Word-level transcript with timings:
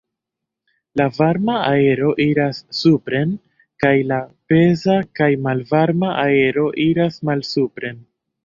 La 1.01 1.05
varma 1.17 1.57
aero 1.71 2.09
iras 2.25 2.61
supren 2.79 3.35
kaj 3.85 3.93
la 4.13 4.19
peza 4.53 4.97
kaj 5.21 5.31
malvarma 5.47 6.11
aero 6.27 6.69
iras 6.91 7.25
malsupren. 7.31 8.05